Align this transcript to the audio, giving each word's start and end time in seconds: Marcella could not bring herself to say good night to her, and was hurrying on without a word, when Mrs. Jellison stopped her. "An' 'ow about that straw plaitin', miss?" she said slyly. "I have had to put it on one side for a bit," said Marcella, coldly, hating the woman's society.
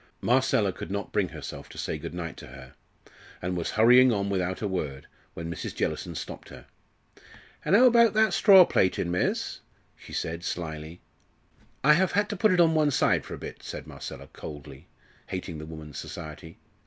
Marcella 0.19 0.71
could 0.73 0.89
not 0.89 1.11
bring 1.13 1.29
herself 1.29 1.69
to 1.69 1.77
say 1.77 1.99
good 1.99 2.15
night 2.15 2.35
to 2.37 2.47
her, 2.47 2.73
and 3.39 3.55
was 3.55 3.69
hurrying 3.69 4.11
on 4.11 4.31
without 4.31 4.59
a 4.59 4.67
word, 4.67 5.05
when 5.35 5.47
Mrs. 5.47 5.75
Jellison 5.75 6.15
stopped 6.15 6.49
her. 6.49 6.65
"An' 7.63 7.75
'ow 7.75 7.85
about 7.85 8.15
that 8.15 8.33
straw 8.33 8.65
plaitin', 8.65 9.11
miss?" 9.11 9.59
she 9.95 10.11
said 10.11 10.43
slyly. 10.43 11.01
"I 11.83 11.93
have 11.93 12.13
had 12.13 12.29
to 12.29 12.35
put 12.35 12.51
it 12.51 12.59
on 12.59 12.73
one 12.73 12.89
side 12.89 13.23
for 13.23 13.35
a 13.35 13.37
bit," 13.37 13.61
said 13.61 13.85
Marcella, 13.85 14.25
coldly, 14.33 14.87
hating 15.27 15.59
the 15.59 15.67
woman's 15.67 15.99
society. 15.99 16.57